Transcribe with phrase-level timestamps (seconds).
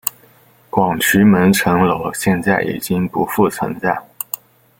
[0.71, 4.01] 广渠门城楼现在已经不复存在。